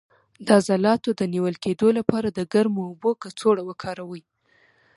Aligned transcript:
د 0.45 0.47
عضلاتو 0.59 1.09
د 1.19 1.21
نیول 1.33 1.55
کیدو 1.63 1.87
لپاره 1.97 2.27
د 2.31 2.39
ګرمو 2.53 2.81
اوبو 2.89 3.11
کڅوړه 3.21 3.63
وکاروئ 3.65 4.23